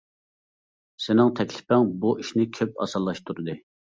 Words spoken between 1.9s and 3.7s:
بۇ ئىشنى كۆپ ئاسانلاشتۇردى.